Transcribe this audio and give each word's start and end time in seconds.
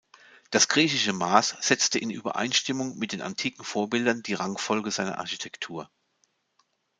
Das 0.49 0.67
griechische 0.67 1.13
Maß 1.13 1.57
setzte 1.61 1.99
in 1.99 2.09
Übereinstimmung 2.09 2.97
mit 2.97 3.11
den 3.11 3.21
antiken 3.21 3.63
Vorbildern 3.63 4.23
die 4.23 4.33
Rangfolge 4.33 4.89
seiner 4.89 5.19
Architektur. 5.19 5.91